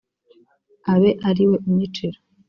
[0.93, 2.17] abe ariwe unyicira